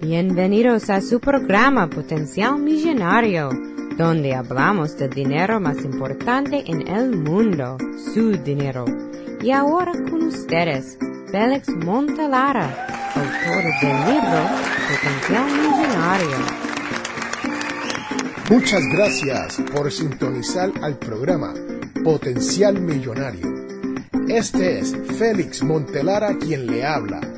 [0.00, 3.50] Bienvenidos a su programa Potencial Millonario,
[3.96, 7.76] donde hablamos del dinero más importante en el mundo,
[8.14, 8.84] su dinero.
[9.42, 10.96] Y ahora con ustedes,
[11.32, 14.40] Félix Montelara, autor del libro
[14.88, 16.36] Potencial Millonario.
[18.50, 21.54] Muchas gracias por sintonizar al programa
[22.04, 23.52] Potencial Millonario.
[24.28, 27.37] Este es Félix Montelara quien le habla.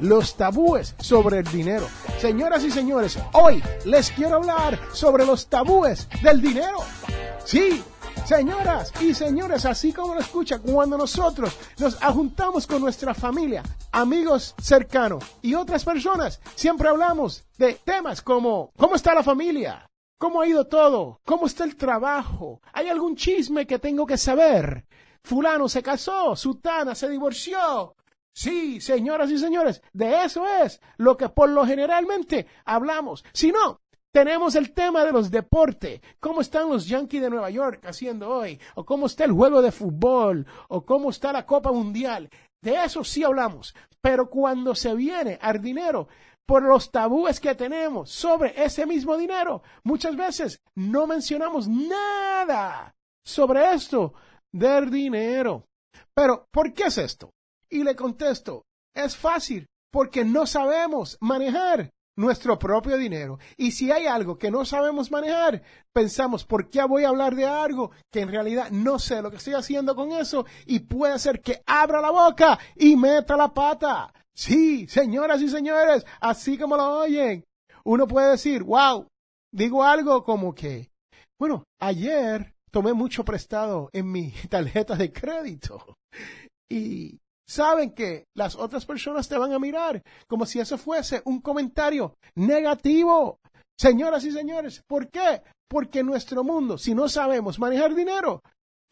[0.00, 1.86] Los tabúes sobre el dinero.
[2.18, 6.78] Señoras y señores, hoy les quiero hablar sobre los tabúes del dinero.
[7.44, 7.82] Sí,
[8.24, 14.54] Señoras y señores, así como lo escucha, cuando nosotros nos juntamos con nuestra familia, amigos
[14.62, 19.84] cercanos y otras personas, siempre hablamos de temas como ¿cómo está la familia?
[20.16, 21.18] ¿Cómo ha ido todo?
[21.24, 22.60] ¿Cómo está el trabajo?
[22.72, 24.86] ¿Hay algún chisme que tengo que saber?
[25.24, 27.96] Fulano se casó, Sutana se divorció.
[28.34, 33.24] Sí, señoras y señores, de eso es lo que por lo generalmente hablamos.
[33.32, 33.80] Si no,
[34.12, 36.00] tenemos el tema de los deportes.
[36.18, 38.60] ¿Cómo están los Yankees de Nueva York haciendo hoy?
[38.74, 40.46] ¿O cómo está el juego de fútbol?
[40.68, 42.28] ¿O cómo está la Copa Mundial?
[42.62, 43.74] De eso sí hablamos.
[44.00, 46.08] Pero cuando se viene al dinero,
[46.46, 52.92] por los tabúes que tenemos sobre ese mismo dinero, muchas veces no mencionamos nada
[53.24, 54.14] sobre esto
[54.52, 55.66] del dinero.
[56.12, 57.30] Pero, ¿por qué es esto?
[57.70, 63.38] Y le contesto, es fácil, porque no sabemos manejar nuestro propio dinero.
[63.56, 67.46] Y si hay algo que no sabemos manejar, pensamos, ¿por qué voy a hablar de
[67.46, 70.44] algo que en realidad no sé lo que estoy haciendo con eso?
[70.66, 74.12] Y puede ser que abra la boca y meta la pata.
[74.34, 77.44] Sí, señoras y señores, así como lo oyen.
[77.84, 79.06] Uno puede decir, wow,
[79.52, 80.90] digo algo como que,
[81.38, 85.96] bueno, ayer tomé mucho prestado en mi tarjeta de crédito.
[86.68, 87.18] Y
[87.50, 92.14] saben que las otras personas te van a mirar como si eso fuese un comentario
[92.36, 93.40] negativo.
[93.76, 95.42] Señoras y señores, ¿por qué?
[95.68, 98.40] Porque nuestro mundo, si no sabemos manejar dinero,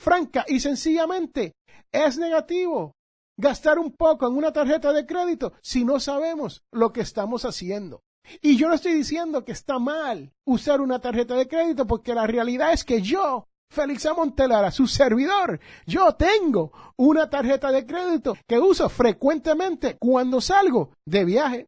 [0.01, 1.53] franca y sencillamente
[1.93, 2.97] es negativo
[3.37, 8.03] gastar un poco en una tarjeta de crédito si no sabemos lo que estamos haciendo.
[8.43, 12.27] Y yo no estoy diciendo que está mal usar una tarjeta de crédito porque la
[12.27, 15.61] realidad es que yo Félix Amontelara, su servidor.
[15.87, 21.67] Yo tengo una tarjeta de crédito que uso frecuentemente cuando salgo de viaje.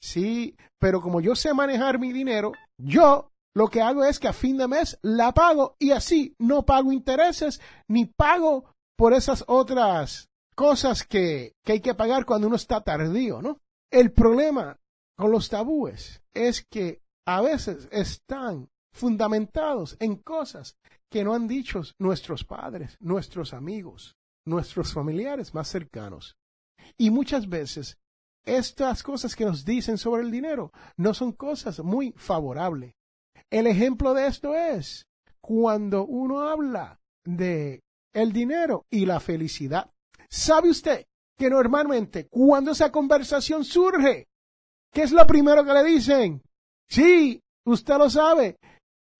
[0.00, 4.32] Sí, pero como yo sé manejar mi dinero, yo lo que hago es que a
[4.32, 8.64] fin de mes la pago y así no pago intereses ni pago
[8.96, 13.58] por esas otras cosas que, que hay que pagar cuando uno está tardío, ¿no?
[13.90, 14.78] El problema
[15.16, 20.76] con los tabúes es que a veces están fundamentados en cosas
[21.08, 26.36] que no han dicho nuestros padres, nuestros amigos, nuestros familiares más cercanos.
[26.96, 27.98] Y muchas veces
[28.44, 32.94] estas cosas que nos dicen sobre el dinero no son cosas muy favorables.
[33.50, 35.06] El ejemplo de esto es
[35.40, 37.82] cuando uno habla de
[38.12, 39.90] el dinero y la felicidad.
[40.28, 44.28] ¿Sabe usted que normalmente cuando esa conversación surge,
[44.92, 46.42] ¿qué es lo primero que le dicen?
[46.88, 48.58] Sí, usted lo sabe,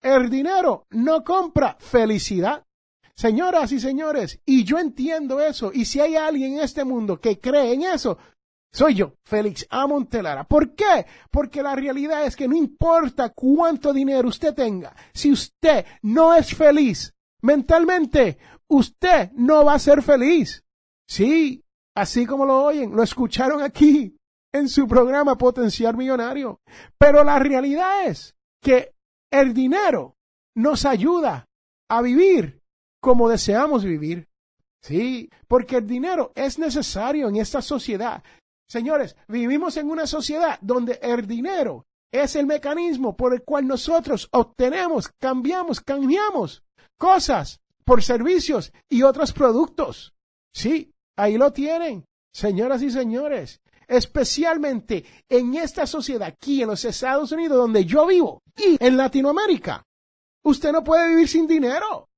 [0.01, 2.65] el dinero no compra felicidad.
[3.15, 7.37] Señoras y señores, y yo entiendo eso, y si hay alguien en este mundo que
[7.39, 8.17] cree en eso,
[8.71, 10.45] soy yo, Félix Amontelara.
[10.45, 11.05] ¿Por qué?
[11.29, 16.55] Porque la realidad es que no importa cuánto dinero usted tenga, si usted no es
[16.55, 18.37] feliz mentalmente,
[18.67, 20.63] usted no va a ser feliz.
[21.07, 21.65] Sí,
[21.95, 24.15] así como lo oyen, lo escucharon aquí
[24.53, 26.61] en su programa Potencial Millonario.
[26.97, 28.93] Pero la realidad es que
[29.31, 30.15] el dinero
[30.55, 31.47] nos ayuda
[31.89, 32.61] a vivir
[32.99, 34.27] como deseamos vivir.
[34.81, 38.23] Sí, porque el dinero es necesario en esta sociedad.
[38.67, 44.29] Señores, vivimos en una sociedad donde el dinero es el mecanismo por el cual nosotros
[44.31, 46.63] obtenemos, cambiamos, cambiamos
[46.97, 50.13] cosas por servicios y otros productos.
[50.53, 57.31] Sí, ahí lo tienen, señoras y señores especialmente en esta sociedad aquí en los Estados
[57.31, 58.43] Unidos donde yo vivo
[58.79, 59.85] en Latinoamérica.
[60.43, 62.09] Usted no puede vivir sin dinero.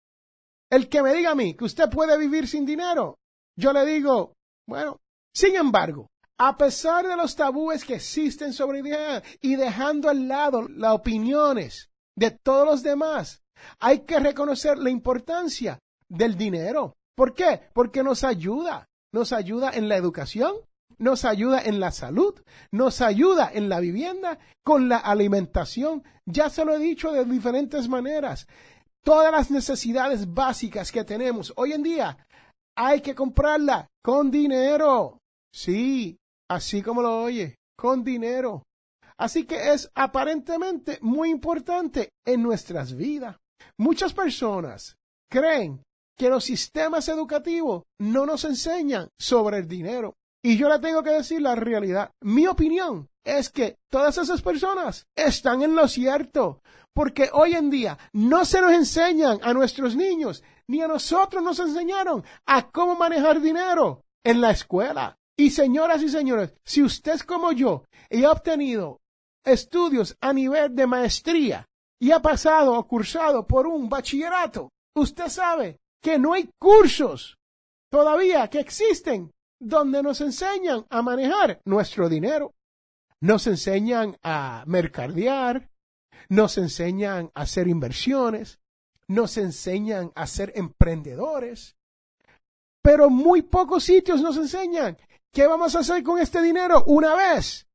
[0.69, 3.19] El que me diga a mí que usted puede vivir sin dinero,
[3.57, 4.33] yo le digo,
[4.67, 5.01] bueno,
[5.33, 10.67] sin embargo, a pesar de los tabúes que existen sobre dinero y dejando al lado
[10.67, 13.43] las opiniones de todos los demás,
[13.79, 16.95] hay que reconocer la importancia del dinero.
[17.15, 17.69] ¿Por qué?
[17.73, 18.87] Porque nos ayuda.
[19.13, 20.55] Nos ayuda en la educación,
[21.01, 22.39] nos ayuda en la salud,
[22.71, 26.03] nos ayuda en la vivienda, con la alimentación.
[26.25, 28.47] Ya se lo he dicho de diferentes maneras.
[29.03, 32.17] Todas las necesidades básicas que tenemos hoy en día
[32.77, 35.17] hay que comprarla con dinero.
[35.51, 36.17] Sí,
[36.49, 38.61] así como lo oye, con dinero.
[39.17, 43.37] Así que es aparentemente muy importante en nuestras vidas.
[43.77, 44.95] Muchas personas
[45.31, 45.81] creen
[46.15, 50.13] que los sistemas educativos no nos enseñan sobre el dinero.
[50.43, 52.11] Y yo le tengo que decir la realidad.
[52.21, 56.61] Mi opinión es que todas esas personas están en lo cierto,
[56.93, 61.59] porque hoy en día no se nos enseñan a nuestros niños, ni a nosotros nos
[61.59, 65.17] enseñaron a cómo manejar dinero en la escuela.
[65.37, 69.01] Y señoras y señores, si usted es como yo ha obtenido
[69.43, 71.65] estudios a nivel de maestría
[71.99, 77.37] y ha pasado o cursado por un bachillerato, usted sabe que no hay cursos
[77.89, 82.55] todavía que existen donde nos enseñan a manejar nuestro dinero.
[83.21, 85.69] Nos enseñan a mercadear,
[86.27, 88.59] nos enseñan a hacer inversiones,
[89.07, 91.75] nos enseñan a ser emprendedores,
[92.81, 94.97] pero muy pocos sitios nos enseñan
[95.31, 97.67] qué vamos a hacer con este dinero una vez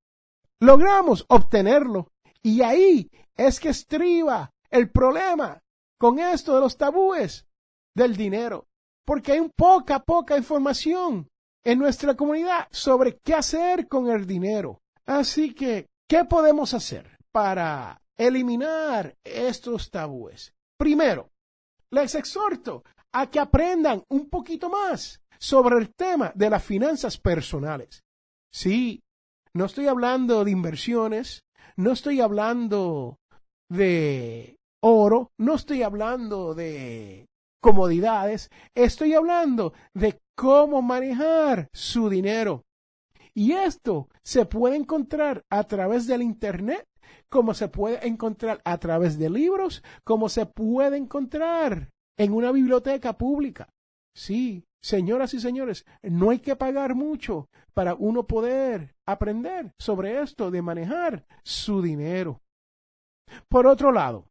[0.58, 2.10] logramos obtenerlo.
[2.42, 5.62] Y ahí es que estriba el problema
[5.98, 7.46] con esto de los tabúes
[7.94, 8.66] del dinero,
[9.04, 11.28] porque hay poca, poca información
[11.66, 14.82] en nuestra comunidad sobre qué hacer con el dinero.
[15.04, 20.54] Así que, ¿qué podemos hacer para eliminar estos tabúes?
[20.78, 21.30] Primero,
[21.90, 28.04] les exhorto a que aprendan un poquito más sobre el tema de las finanzas personales.
[28.52, 29.02] Sí,
[29.52, 31.42] no estoy hablando de inversiones,
[31.76, 33.18] no estoy hablando
[33.68, 37.26] de oro, no estoy hablando de
[37.66, 42.64] comodidades, estoy hablando de cómo manejar su dinero.
[43.34, 46.86] Y esto se puede encontrar a través del Internet,
[47.28, 53.18] como se puede encontrar a través de libros, como se puede encontrar en una biblioteca
[53.18, 53.68] pública.
[54.14, 60.52] Sí, señoras y señores, no hay que pagar mucho para uno poder aprender sobre esto
[60.52, 62.42] de manejar su dinero.
[63.48, 64.28] Por otro lado,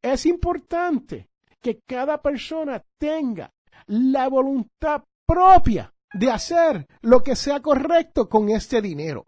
[0.00, 1.28] es importante
[1.66, 3.52] que cada persona tenga
[3.88, 9.26] la voluntad propia de hacer lo que sea correcto con este dinero.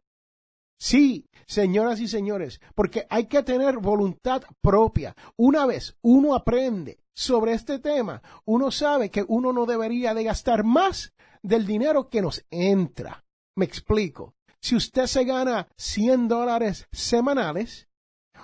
[0.79, 5.17] Sí, señoras y señores, porque hay que tener voluntad propia.
[5.37, 10.62] Una vez uno aprende sobre este tema, uno sabe que uno no debería de gastar
[10.62, 13.25] más del dinero que nos entra.
[13.56, 14.37] Me explico.
[14.61, 17.88] Si usted se gana 100 dólares semanales,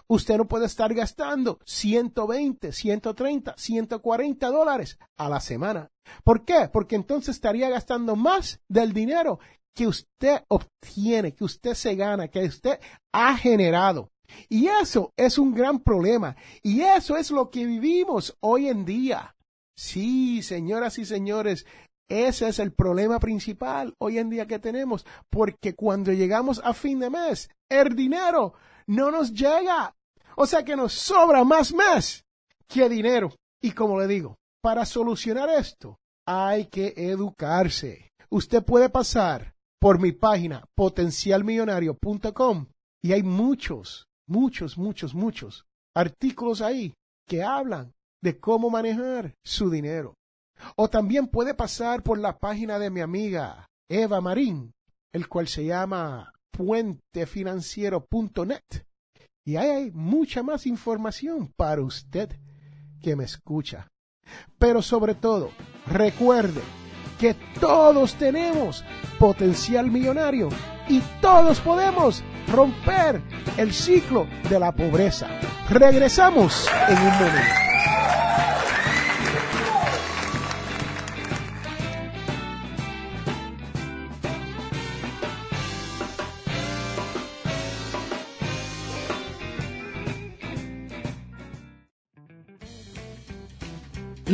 [0.07, 5.91] usted no puede estar gastando 120, 130, 140 dólares a la semana.
[6.23, 6.69] ¿Por qué?
[6.73, 9.39] Porque entonces estaría gastando más del dinero
[9.75, 12.79] que usted obtiene, que usted se gana, que usted
[13.13, 14.11] ha generado.
[14.49, 16.37] Y eso es un gran problema.
[16.63, 19.35] Y eso es lo que vivimos hoy en día.
[19.77, 21.67] Sí, señoras y señores,
[22.09, 27.01] ese es el problema principal hoy en día que tenemos, porque cuando llegamos a fin
[27.01, 28.55] de mes, el dinero
[28.87, 29.95] no nos llega.
[30.37, 32.25] O sea que nos sobra más mes
[32.67, 33.35] que dinero.
[33.63, 38.11] Y como le digo, para solucionar esto hay que educarse.
[38.31, 42.67] Usted puede pasar por mi página potencialmillonario.com
[43.03, 46.95] y hay muchos, muchos, muchos, muchos artículos ahí
[47.29, 50.15] que hablan de cómo manejar su dinero.
[50.77, 54.73] O también puede pasar por la página de mi amiga Eva Marín,
[55.13, 58.85] el cual se llama puentefinanciero.net.
[59.45, 62.31] Y ahí hay mucha más información para usted
[63.03, 63.89] que me escucha.
[64.59, 65.51] Pero sobre todo,
[65.87, 66.63] recuerde
[67.19, 68.83] que todos tenemos
[69.19, 70.49] potencial millonario
[70.89, 73.21] y todos podemos romper
[73.59, 75.29] el ciclo de la pobreza.
[75.69, 77.64] Regresamos en un momento.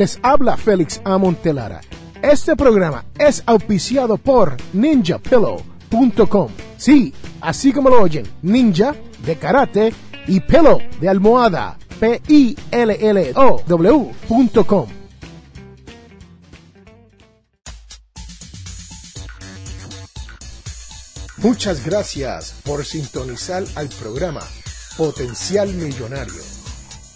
[0.00, 1.83] Les habla Félix Amon Telara.
[2.23, 6.49] Este programa es auspiciado por ninjapillow.com.
[6.78, 8.95] Sí, así como lo oyen, ninja
[9.26, 9.92] de karate
[10.26, 11.76] y pillow de almohada.
[12.00, 14.88] p i l l o w.com.
[21.37, 24.40] Muchas gracias por sintonizar al programa
[24.97, 26.60] Potencial Millonario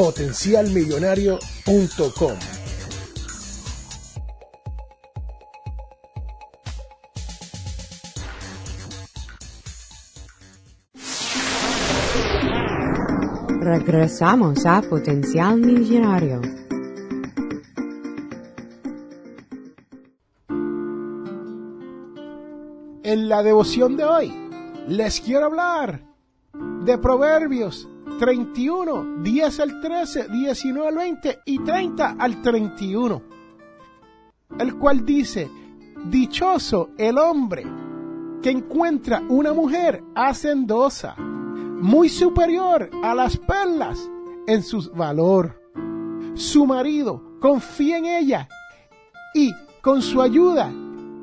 [0.00, 2.38] potencialmillonario.com.
[13.60, 16.40] Regresamos a Potencial Millonario.
[23.02, 24.32] En la devoción de hoy
[24.88, 26.00] les quiero hablar
[26.86, 27.86] de Proverbios
[28.20, 33.22] 31, 10 al 13, 19 al 20 y 30 al 31,
[34.58, 35.50] el cual dice,
[36.04, 37.64] Dichoso el hombre
[38.42, 43.98] que encuentra una mujer hacendosa, muy superior a las perlas
[44.46, 45.58] en su valor.
[46.34, 48.48] Su marido confía en ella
[49.34, 49.50] y
[49.80, 50.70] con su ayuda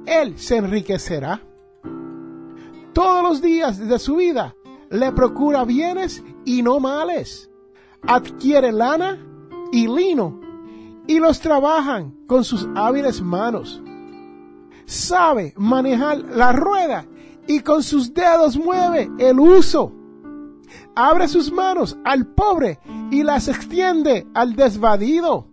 [0.08, 1.42] él se enriquecerá
[2.98, 4.56] todos los días de su vida
[4.89, 7.51] le procura bienes y no males.
[8.04, 9.20] Adquiere lana
[9.74, 10.39] y lino
[11.06, 13.82] y los trabajan con sus hábiles manos.
[14.86, 17.06] Sabe manejar la rueda
[17.48, 19.92] y con sus dedos mueve el uso.
[20.96, 22.80] Abre sus manos al pobre
[23.12, 25.50] y las extiende al desvadido.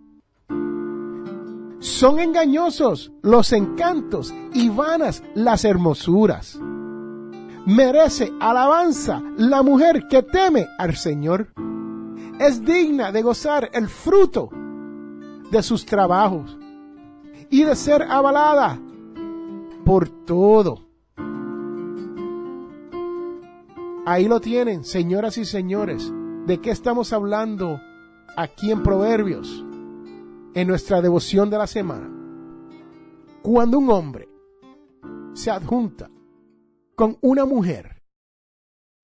[1.80, 6.60] Son engañosos los encantos y vanas las hermosuras
[7.66, 11.48] merece alabanza la mujer que teme al Señor.
[12.38, 14.50] Es digna de gozar el fruto
[15.50, 16.56] de sus trabajos
[17.50, 18.78] y de ser avalada
[19.84, 20.80] por todo.
[24.06, 26.12] Ahí lo tienen, señoras y señores.
[26.46, 27.80] ¿De qué estamos hablando
[28.36, 29.64] aquí en Proverbios?
[30.54, 32.10] En nuestra devoción de la semana.
[33.42, 34.28] Cuando un hombre
[35.32, 36.10] se adjunta
[36.94, 38.02] con una mujer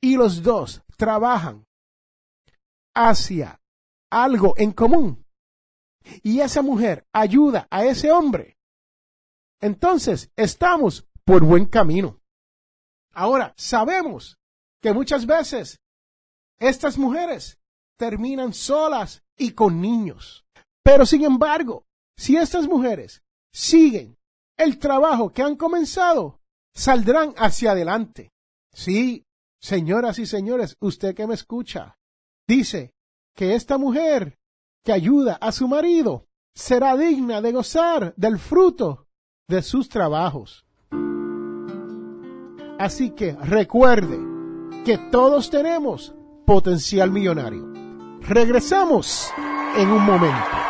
[0.00, 1.66] y los dos trabajan
[2.94, 3.61] hacia
[4.11, 5.25] algo en común
[6.23, 8.56] y esa mujer ayuda a ese hombre,
[9.61, 12.20] entonces estamos por buen camino.
[13.12, 14.38] Ahora, sabemos
[14.80, 15.80] que muchas veces
[16.59, 17.59] estas mujeres
[17.99, 20.44] terminan solas y con niños.
[20.82, 21.85] Pero sin embargo,
[22.16, 24.16] si estas mujeres siguen
[24.56, 26.39] el trabajo que han comenzado,
[26.80, 28.32] saldrán hacia adelante.
[28.72, 29.26] Sí,
[29.60, 31.99] señoras y señores, usted que me escucha,
[32.49, 32.94] dice
[33.37, 34.38] que esta mujer
[34.82, 39.06] que ayuda a su marido será digna de gozar del fruto
[39.46, 40.64] de sus trabajos.
[42.78, 44.18] Así que recuerde
[44.87, 46.14] que todos tenemos
[46.46, 47.70] potencial millonario.
[48.22, 49.30] Regresamos
[49.76, 50.69] en un momento.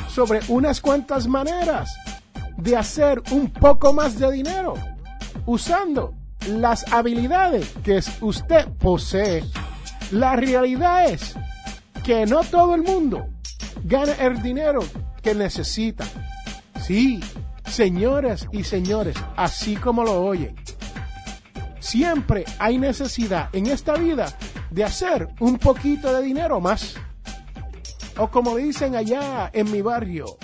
[0.10, 1.96] sobre unas cuantas maneras
[2.58, 4.74] de hacer un poco más de dinero
[5.46, 6.16] usando
[6.48, 9.44] las habilidades que usted posee.
[10.10, 11.36] La realidad es
[12.04, 13.28] que no todo el mundo
[13.84, 14.82] gana el dinero
[15.22, 16.06] que necesita.
[16.86, 17.20] Sí,
[17.66, 20.56] señoras y señores, así como lo oyen.
[21.80, 24.38] Siempre hay necesidad en esta vida
[24.72, 26.96] de hacer un poquito de dinero más.
[28.18, 30.38] O como dicen allá en mi barrio,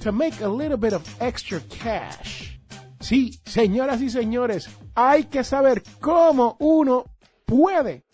[0.00, 2.58] to make a little bit of extra cash.
[3.00, 7.04] Sí, señoras y señores, hay que saber cómo uno
[7.44, 8.04] puede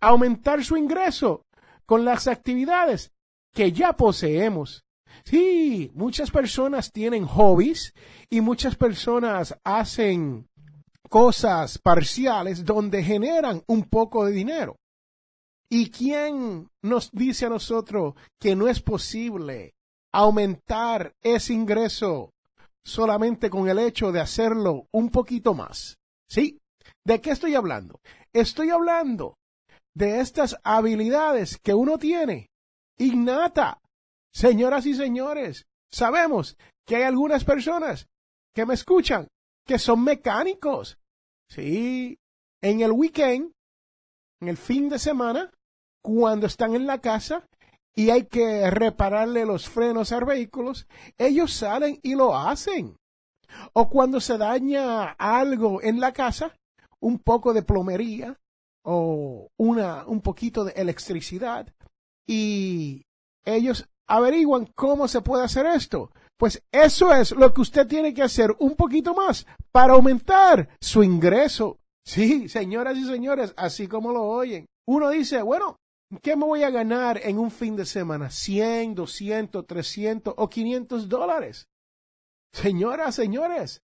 [0.00, 1.44] aumentar su ingreso
[1.90, 3.10] con las actividades
[3.52, 4.84] que ya poseemos.
[5.24, 7.94] Sí, muchas personas tienen hobbies
[8.30, 10.46] y muchas personas hacen
[11.08, 14.76] cosas parciales donde generan un poco de dinero.
[15.68, 19.74] ¿Y quién nos dice a nosotros que no es posible
[20.12, 22.30] aumentar ese ingreso
[22.84, 25.98] solamente con el hecho de hacerlo un poquito más?
[26.28, 26.60] ¿Sí?
[27.04, 27.98] ¿De qué estoy hablando?
[28.32, 29.39] Estoy hablando
[29.94, 32.50] de estas habilidades que uno tiene
[32.98, 33.80] innata.
[34.32, 36.56] Señoras y señores, sabemos
[36.86, 38.08] que hay algunas personas
[38.54, 39.28] que me escuchan
[39.66, 40.98] que son mecánicos.
[41.48, 42.18] Sí,
[42.60, 43.52] en el weekend,
[44.40, 45.50] en el fin de semana,
[46.02, 47.46] cuando están en la casa
[47.94, 50.86] y hay que repararle los frenos a vehículos,
[51.18, 52.96] ellos salen y lo hacen.
[53.72, 56.54] O cuando se daña algo en la casa,
[57.00, 58.39] un poco de plomería
[58.84, 61.72] o una, un poquito de electricidad
[62.26, 63.02] y
[63.44, 66.10] ellos averiguan cómo se puede hacer esto.
[66.36, 71.02] Pues eso es lo que usted tiene que hacer un poquito más para aumentar su
[71.02, 71.78] ingreso.
[72.04, 74.66] Sí, señoras y señores, así como lo oyen.
[74.86, 75.76] Uno dice, bueno,
[76.22, 78.30] ¿qué me voy a ganar en un fin de semana?
[78.30, 81.68] 100, 200, 300 o 500 dólares.
[82.52, 83.82] Señoras, señores,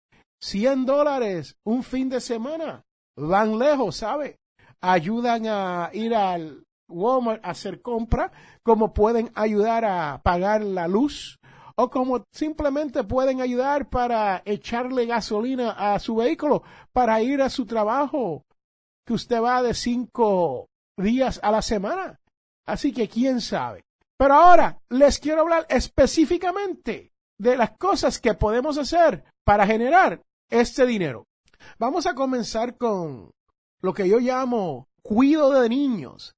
[0.43, 2.83] 100 dólares un fin de semana
[3.17, 4.40] van lejos, ¿sabe?
[4.81, 8.33] Ayudan a ir al Walmart a hacer compra,
[8.63, 11.39] como pueden ayudar a pagar la luz
[11.77, 17.65] o como simplemente pueden ayudar para echarle gasolina a su vehículo para ir a su
[17.65, 18.45] trabajo,
[19.07, 20.69] que usted va de cinco
[20.99, 22.21] días a la semana.
[22.67, 23.83] Así que quién sabe.
[24.19, 30.85] Pero ahora les quiero hablar específicamente de las cosas que podemos hacer para generar este
[30.85, 31.25] dinero.
[31.79, 33.31] Vamos a comenzar con
[33.81, 36.35] lo que yo llamo cuido de niños.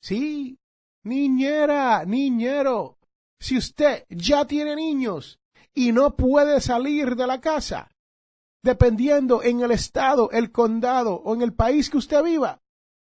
[0.00, 0.58] Sí,
[1.04, 2.98] niñera, niñero,
[3.40, 5.38] si usted ya tiene niños
[5.74, 7.90] y no puede salir de la casa,
[8.62, 12.60] dependiendo en el estado, el condado o en el país que usted viva,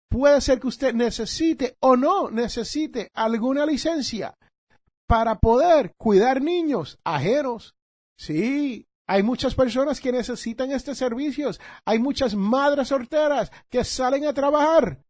[0.08, 4.34] puede ser que usted necesite o no necesite alguna licencia
[5.06, 7.74] para poder cuidar niños ajenos.
[8.16, 11.60] Sí, hay muchas personas que necesitan estos servicios.
[11.84, 15.02] Hay muchas madres solteras que salen a trabajar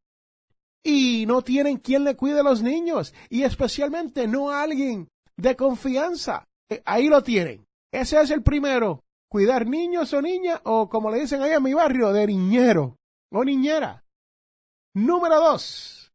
[0.82, 6.48] y no tienen quien le cuide a los niños y especialmente no alguien de confianza.
[6.70, 7.66] Eh, ahí lo tienen.
[7.92, 9.04] Ese es el primero.
[9.28, 12.96] Cuidar niños o niñas o como le dicen ahí en mi barrio, de niñero
[13.30, 14.02] o niñera.
[14.94, 16.10] Número dos.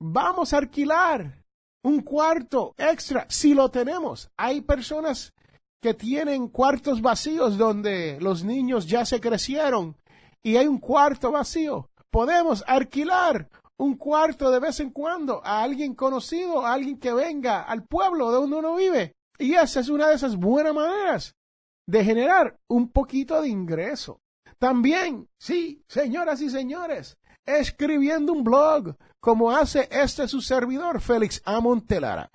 [0.00, 1.44] Vamos a alquilar
[1.84, 4.28] un cuarto extra si lo tenemos.
[4.36, 5.32] Hay personas
[5.80, 9.96] que tienen cuartos vacíos donde los niños ya se crecieron
[10.42, 11.90] y hay un cuarto vacío.
[12.10, 17.62] Podemos alquilar un cuarto de vez en cuando a alguien conocido, a alguien que venga
[17.62, 19.14] al pueblo de donde uno vive.
[19.38, 21.36] Y esa es una de esas buenas maneras
[21.86, 24.20] de generar un poquito de ingreso.
[24.58, 32.30] También, sí, señoras y señores, escribiendo un blog, como hace este su servidor, Félix Amontelara.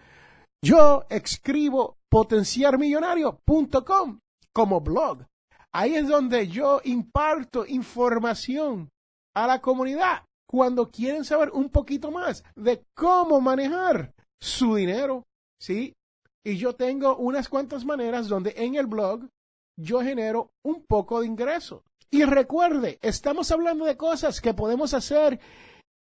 [0.63, 4.19] Yo escribo potenciarmillonario.com
[4.53, 5.25] como blog.
[5.71, 8.91] Ahí es donde yo imparto información
[9.33, 15.25] a la comunidad cuando quieren saber un poquito más de cómo manejar su dinero,
[15.59, 15.95] ¿sí?
[16.45, 19.27] Y yo tengo unas cuantas maneras donde en el blog
[19.75, 21.83] yo genero un poco de ingreso.
[22.11, 25.39] Y recuerde, estamos hablando de cosas que podemos hacer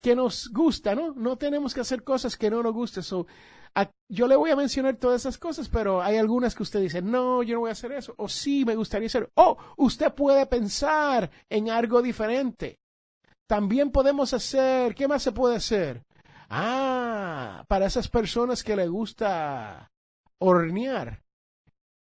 [0.03, 1.13] que nos gusta, ¿no?
[1.13, 3.03] No tenemos que hacer cosas que no nos gusten.
[3.03, 3.25] So,
[4.09, 7.41] yo le voy a mencionar todas esas cosas, pero hay algunas que usted dice, no,
[7.41, 8.13] yo no voy a hacer eso.
[8.17, 9.31] O sí, me gustaría hacer.
[9.35, 12.79] O usted puede pensar en algo diferente.
[13.47, 16.03] También podemos hacer, ¿qué más se puede hacer?
[16.49, 19.89] Ah, para esas personas que le gusta
[20.37, 21.23] hornear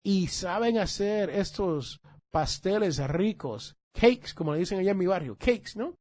[0.05, 1.99] y saben hacer estos
[2.31, 5.95] pasteles ricos, cakes, como le dicen allá en mi barrio, cakes, ¿no?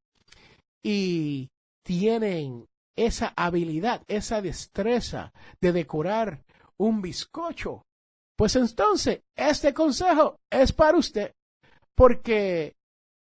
[0.84, 1.48] Y
[1.88, 6.44] tienen esa habilidad, esa destreza de decorar
[6.77, 7.87] un bizcocho.
[8.37, 11.33] Pues entonces, este consejo es para usted,
[11.96, 12.77] porque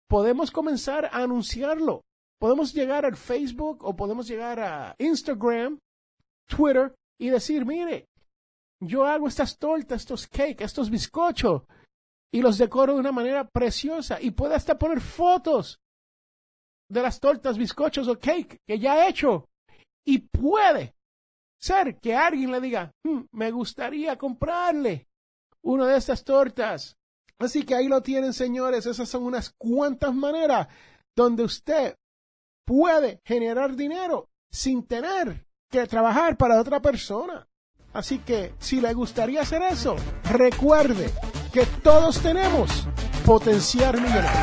[0.10, 2.04] podemos comenzar a anunciarlo
[2.40, 5.78] podemos llegar al Facebook o podemos llegar a Instagram,
[6.48, 8.08] Twitter y decir, mire,
[8.82, 11.64] yo hago estas tortas, estos cakes, estos bizcochos
[12.34, 15.80] y los decoro de una manera preciosa y puede hasta poner fotos
[16.90, 19.48] de las tortas, bizcochos o cake que ya he hecho
[20.06, 20.96] y puede
[21.60, 25.08] ser que alguien le diga, hmm, me gustaría comprarle
[25.62, 27.00] una de estas tortas
[27.40, 28.86] Así que ahí lo tienen, señores.
[28.86, 30.68] Esas son unas cuantas maneras
[31.16, 31.96] donde usted
[32.66, 37.48] puede generar dinero sin tener que trabajar para otra persona.
[37.94, 41.10] Así que si le gustaría hacer eso, recuerde
[41.54, 42.88] que todos tenemos
[43.30, 44.42] potencial millonario.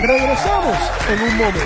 [0.00, 0.76] Regresamos
[1.10, 1.60] en un momento.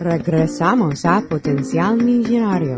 [0.00, 2.76] Regresamos a Potencial Millonario.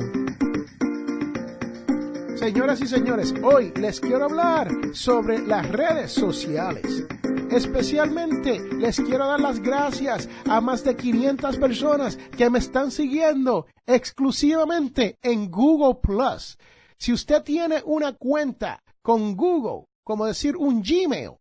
[2.39, 7.05] Señoras y señores, hoy les quiero hablar sobre las redes sociales.
[7.51, 13.67] Especialmente les quiero dar las gracias a más de 500 personas que me están siguiendo
[13.85, 16.57] exclusivamente en Google Plus.
[16.97, 21.33] Si usted tiene una cuenta con Google, como decir un Gmail,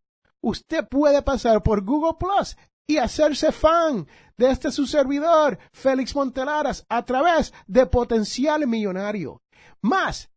[0.42, 4.08] usted puede pasar por Google Plus y hacerse fan
[4.40, 9.42] de este su servidor, Félix Montelaras, a través de Potencial Millonario.
[9.82, 10.30] Más,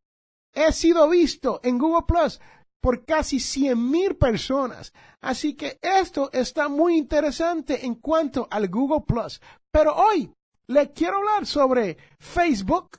[0.53, 2.41] he sido visto en Google Plus
[2.81, 4.93] por casi 100 mil personas.
[5.21, 9.41] Así que esto está muy interesante en cuanto al Google Plus.
[9.71, 10.35] Pero hoy
[10.67, 12.99] le quiero hablar sobre Facebook,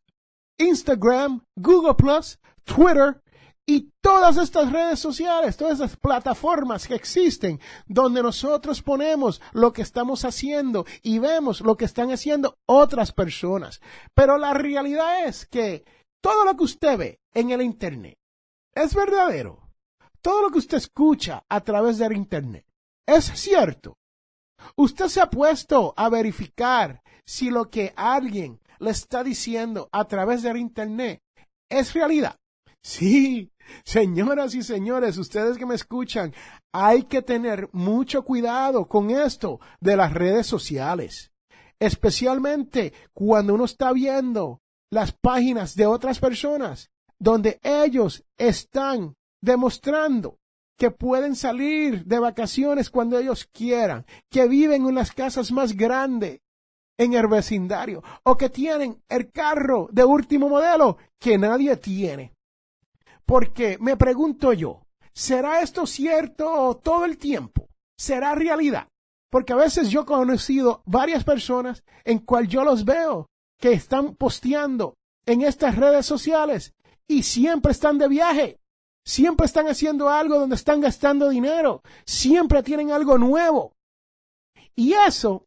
[0.58, 3.22] Instagram, Google Plus, Twitter
[3.66, 9.82] y todas estas redes sociales, todas estas plataformas que existen donde nosotros ponemos lo que
[9.82, 13.82] estamos haciendo y vemos lo que están haciendo otras personas.
[14.14, 15.86] Pero la realidad es que
[16.22, 18.18] todo lo que usted ve en el Internet
[18.76, 19.60] es verdadero.
[20.22, 22.66] Todo lo que usted escucha a través del Internet
[23.06, 23.98] es cierto.
[24.76, 30.42] Usted se ha puesto a verificar si lo que alguien le está diciendo a través
[30.44, 31.22] del Internet
[31.70, 32.38] es realidad.
[32.82, 33.53] Sí,
[33.84, 36.34] señoras y señores, ustedes que me escuchan,
[36.72, 41.32] hay que tener mucho cuidado con esto de las redes sociales,
[41.80, 50.40] especialmente cuando uno está viendo las páginas de otras personas donde ellos están demostrando
[50.78, 56.42] que pueden salir de vacaciones cuando ellos quieran, que viven en las casas más grandes
[56.98, 62.34] en el vecindario o que tienen el carro de último modelo que nadie tiene.
[63.26, 67.70] Porque me pregunto yo, ¿será esto cierto todo el tiempo?
[67.98, 68.88] ¿Será realidad?
[69.30, 73.28] Porque a veces yo he conocido varias personas en cual yo los veo
[73.60, 76.74] que están posteando en estas redes sociales
[77.08, 78.60] y siempre están de viaje.
[79.06, 81.82] Siempre están haciendo algo donde están gastando dinero.
[82.06, 83.74] Siempre tienen algo nuevo.
[84.76, 85.46] Y eso,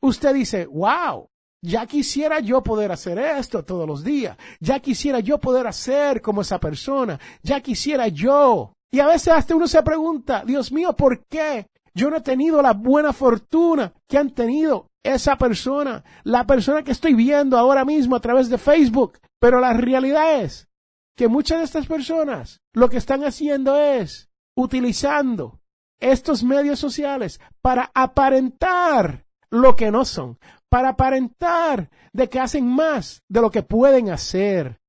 [0.00, 1.28] usted dice, wow,
[1.62, 4.36] ya quisiera yo poder hacer esto todos los días.
[4.60, 7.18] Ya quisiera yo poder hacer como esa persona.
[7.42, 8.72] Ya quisiera yo.
[8.90, 12.60] Y a veces hasta uno se pregunta, Dios mío, ¿por qué yo no he tenido
[12.62, 18.16] la buena fortuna que han tenido esa persona, la persona que estoy viendo ahora mismo
[18.16, 19.18] a través de Facebook.
[19.40, 20.68] Pero la realidad es
[21.16, 25.60] que muchas de estas personas lo que están haciendo es utilizando
[26.00, 30.38] estos medios sociales para aparentar lo que no son,
[30.72, 34.80] para aparentar de que hacen más de lo que pueden hacer.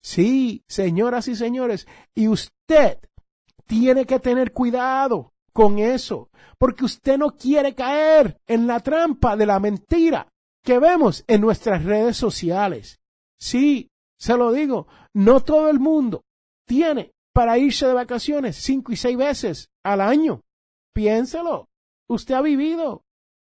[0.00, 3.00] Sí, señoras y señores, y usted
[3.66, 9.46] tiene que tener cuidado con eso, porque usted no quiere caer en la trampa de
[9.46, 10.28] la mentira
[10.62, 13.00] que vemos en nuestras redes sociales.
[13.36, 16.22] Sí, se lo digo, no todo el mundo
[16.68, 20.42] tiene para irse de vacaciones cinco y seis veces al año.
[20.94, 21.68] Piénselo.
[22.08, 23.05] Usted ha vivido.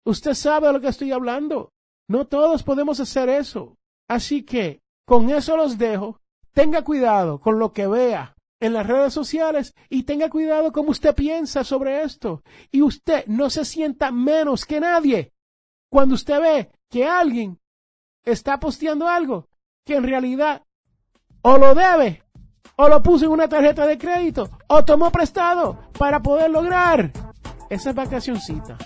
[0.04, 1.72] Usted sabe de lo que estoy hablando.
[2.08, 3.76] No todos podemos hacer eso.
[4.08, 6.18] Así que con eso los dejo.
[6.52, 11.14] Tenga cuidado con lo que vea en las redes sociales y tenga cuidado como usted
[11.14, 12.42] piensa sobre esto.
[12.70, 15.32] Y usted no se sienta menos que nadie
[15.90, 17.58] cuando usted ve que alguien
[18.24, 19.48] está posteando algo
[19.84, 20.62] que en realidad
[21.42, 22.22] o lo debe
[22.76, 27.12] o lo puso en una tarjeta de crédito o tomó prestado para poder lograr
[27.68, 28.78] esa vacacioncita.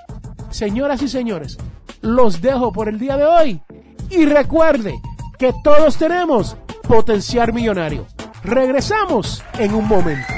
[0.56, 1.58] Señoras y señores,
[2.00, 3.60] los dejo por el día de hoy
[4.08, 4.98] y recuerde
[5.38, 6.56] que todos tenemos
[6.88, 8.06] potencial millonario.
[8.42, 10.35] Regresamos en un momento.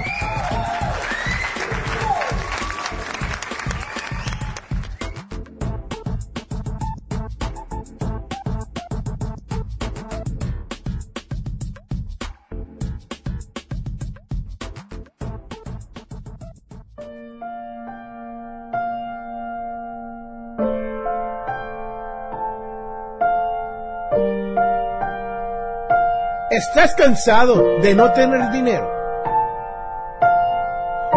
[26.59, 28.91] ¿Estás cansado de no tener dinero?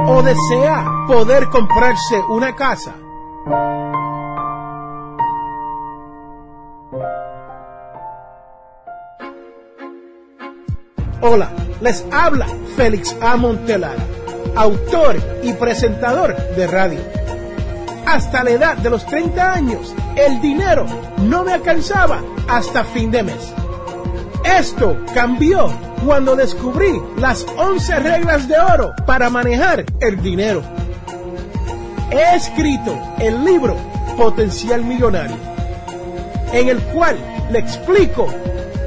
[0.06, 2.94] ¿O desea poder comprarse una casa?
[11.22, 11.50] Hola,
[11.82, 13.36] les habla Félix A.
[13.36, 14.04] Montelara,
[14.56, 17.00] autor y presentador de radio.
[18.06, 20.86] Hasta la edad de los 30 años, el dinero
[21.24, 23.56] no me alcanzaba hasta fin de mes.
[24.58, 25.72] Esto cambió
[26.06, 30.62] cuando descubrí las 11 reglas de oro para manejar el dinero.
[32.12, 33.76] He escrito el libro
[34.18, 35.38] Potencial Millonario,
[36.54, 37.18] en el cual
[37.50, 38.28] le explico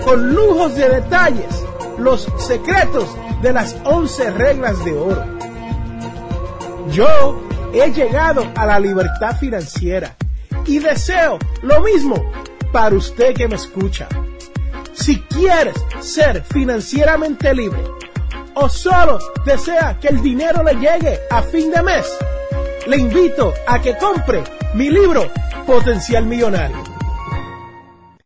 [0.05, 1.64] con lujos de detalles
[1.98, 5.24] los secretos de las 11 reglas de oro.
[6.90, 7.40] Yo
[7.72, 10.14] he llegado a la libertad financiera
[10.66, 12.16] y deseo lo mismo
[12.72, 14.09] para usted que me escucha.
[14.94, 17.83] Si quieres ser financieramente libre
[18.54, 22.07] o solo desea que el dinero le llegue a fin de mes,
[22.87, 25.30] le invito a que compre mi libro
[25.66, 26.85] Potencial Millonario.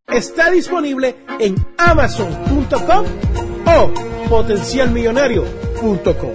[0.07, 3.07] Está disponible en amazon.com
[3.67, 3.91] o
[4.29, 6.35] potencialmillonario.com.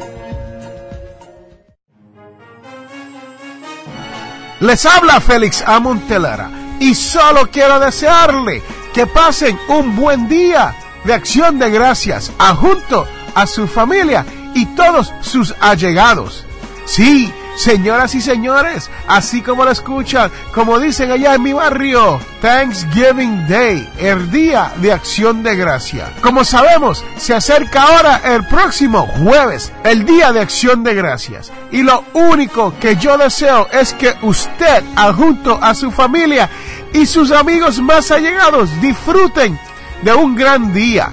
[4.61, 8.61] Les habla Félix Amontelara y solo quiero desearle
[8.93, 14.65] que pasen un buen día de acción de gracias a junto a su familia y
[14.67, 16.45] todos sus allegados.
[16.85, 23.47] Sí, Señoras y señores, así como lo escuchan, como dicen allá en mi barrio, Thanksgiving
[23.47, 26.11] Day, el día de acción de gracia.
[26.21, 31.51] Como sabemos, se acerca ahora el próximo jueves, el día de acción de gracias.
[31.71, 34.83] Y lo único que yo deseo es que usted,
[35.15, 36.49] junto a su familia
[36.93, 39.59] y sus amigos más allegados, disfruten
[40.03, 41.09] de un gran día.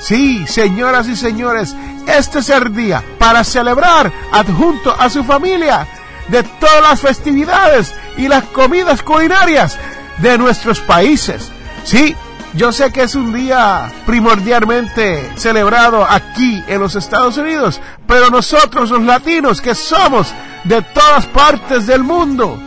[0.00, 1.74] Sí, señoras y señores,
[2.06, 5.86] este es el día para celebrar adjunto a su familia
[6.28, 9.78] de todas las festividades y las comidas culinarias
[10.18, 11.50] de nuestros países.
[11.84, 12.16] Sí,
[12.54, 18.90] yo sé que es un día primordialmente celebrado aquí en los Estados Unidos, pero nosotros
[18.90, 20.32] los latinos que somos
[20.64, 22.58] de todas partes del mundo,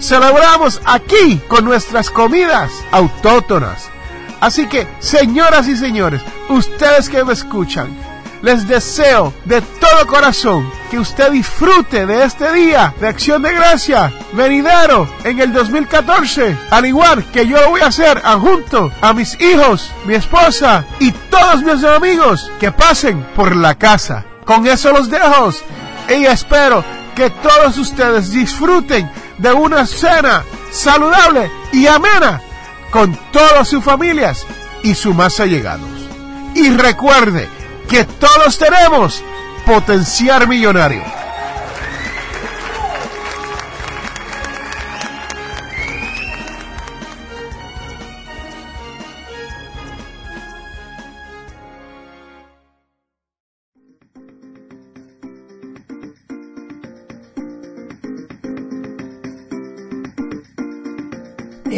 [0.00, 3.90] celebramos aquí con nuestras comidas autóctonas.
[4.40, 7.94] Así que, señoras y señores, ustedes que me escuchan,
[8.42, 14.10] les deseo de todo corazón que usted disfrute de este día de acción de gracia
[14.32, 19.38] venidero en el 2014, al igual que yo lo voy a hacer junto a mis
[19.40, 24.24] hijos, mi esposa y todos mis amigos que pasen por la casa.
[24.46, 25.52] Con eso los dejo
[26.08, 26.82] y espero
[27.14, 32.40] que todos ustedes disfruten de una cena saludable y amena
[32.90, 34.46] con todas sus familias
[34.82, 35.88] y sus más allegados.
[36.54, 37.48] Y recuerde,
[37.90, 39.22] que todos tenemos
[39.66, 41.02] potencial millonario.